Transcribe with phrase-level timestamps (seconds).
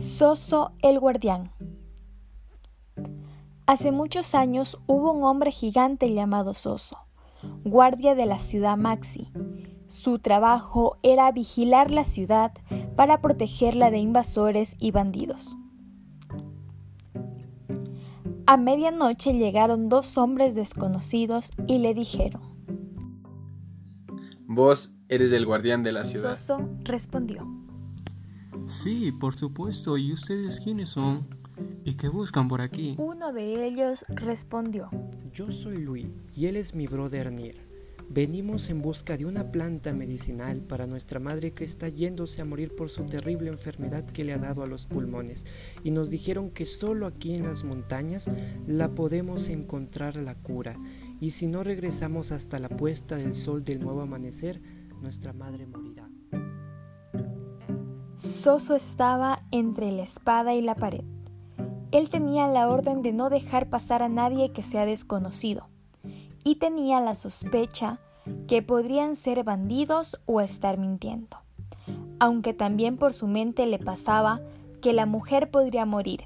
[0.00, 1.50] Soso el guardián.
[3.66, 6.96] Hace muchos años hubo un hombre gigante llamado Soso,
[7.64, 9.30] guardia de la ciudad Maxi.
[9.88, 12.52] Su trabajo era vigilar la ciudad
[12.96, 15.58] para protegerla de invasores y bandidos.
[18.46, 22.40] A medianoche llegaron dos hombres desconocidos y le dijeron,
[24.46, 26.36] Vos eres el guardián de la ciudad.
[26.36, 27.46] Soso respondió,
[28.70, 29.98] Sí, por supuesto.
[29.98, 31.26] ¿Y ustedes quiénes son?
[31.84, 32.94] ¿Y qué buscan por aquí?
[32.98, 34.88] Uno de ellos respondió,
[35.32, 37.68] Yo soy Luis y él es mi brother Nir.
[38.08, 42.74] Venimos en busca de una planta medicinal para nuestra madre que está yéndose a morir
[42.74, 45.46] por su terrible enfermedad que le ha dado a los pulmones
[45.84, 48.28] y nos dijeron que solo aquí en las montañas
[48.66, 50.76] la podemos encontrar la cura
[51.20, 54.60] y si no regresamos hasta la puesta del sol del nuevo amanecer,
[55.00, 56.09] nuestra madre morirá.
[58.20, 61.04] Soso estaba entre la espada y la pared.
[61.90, 65.68] Él tenía la orden de no dejar pasar a nadie que sea desconocido,
[66.44, 67.98] y tenía la sospecha
[68.46, 71.38] que podrían ser bandidos o estar mintiendo,
[72.18, 74.42] aunque también por su mente le pasaba
[74.82, 76.24] que la mujer podría morir.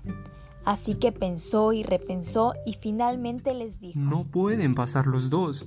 [0.64, 5.64] Así que pensó y repensó y finalmente les dijo, No pueden pasar los dos.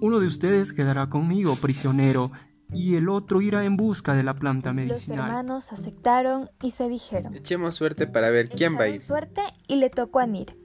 [0.00, 2.32] Uno de ustedes quedará conmigo prisionero
[2.72, 5.26] y el otro irá en busca de la planta los medicinal.
[5.28, 9.00] hermanos aceptaron y se dijeron, Echemos suerte para ver quién va a ir.
[9.00, 10.56] suerte y le tocó a Nir.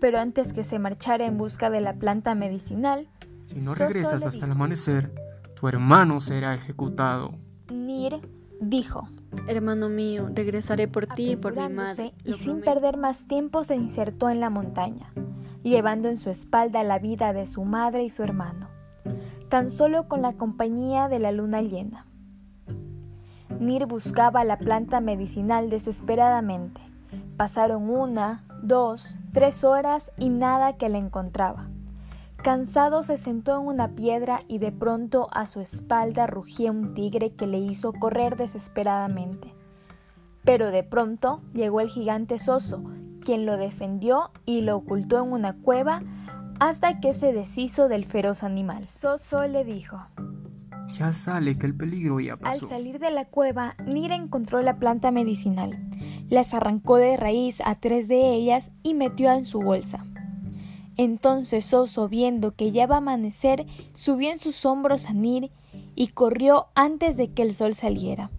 [0.00, 3.08] Pero antes que se marchara en busca de la planta medicinal,
[3.44, 5.12] Si no regresas hasta el amanecer,
[5.54, 7.32] tu hermano será ejecutado.
[7.72, 8.20] Nir
[8.60, 9.08] dijo,
[9.48, 12.12] Hermano mío, regresaré por ti y por mi madre.
[12.24, 12.64] y sin prometo.
[12.74, 15.08] perder más tiempo se insertó en la montaña,
[15.62, 18.68] llevando en su espalda la vida de su madre y su hermano,
[19.48, 22.06] tan solo con la compañía de la luna llena.
[23.60, 26.80] Nir buscaba la planta medicinal desesperadamente.
[27.36, 31.68] Pasaron una, dos, tres horas y nada que la encontraba.
[32.42, 37.32] Cansado se sentó en una piedra y de pronto a su espalda rugía un tigre
[37.32, 39.54] que le hizo correr desesperadamente.
[40.44, 42.84] Pero de pronto llegó el gigante Soso,
[43.24, 46.02] quien lo defendió y lo ocultó en una cueva
[46.60, 48.86] hasta que se deshizo del feroz animal.
[48.86, 49.98] Soso le dijo.
[50.92, 52.68] Ya sale que el peligro ya Al pasó.
[52.68, 55.76] salir de la cueva, Nira encontró la planta medicinal.
[56.28, 60.04] Las arrancó de raíz a tres de ellas y metió en su bolsa.
[60.96, 65.50] Entonces Oso, viendo que ya va a amanecer, subió en sus hombros a Nir
[65.94, 68.30] y corrió antes de que el sol saliera.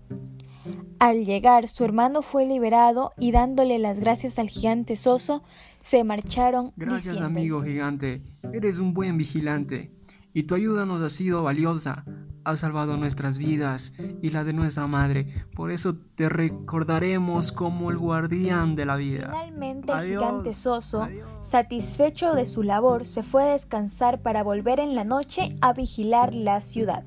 [1.00, 5.44] Al llegar, su hermano fue liberado y dándole las gracias al gigante Soso,
[5.82, 9.92] se marcharon Gracias diciendo, amigo gigante, eres un buen vigilante
[10.38, 12.06] y tu ayuda nos ha sido valiosa,
[12.44, 13.92] has salvado nuestras vidas
[14.22, 19.32] y la de nuestra madre, por eso te recordaremos como el guardián de la vida.
[19.32, 21.28] Finalmente el gigante Soso, Adiós.
[21.42, 26.36] satisfecho de su labor, se fue a descansar para volver en la noche a vigilar
[26.36, 27.04] la ciudad.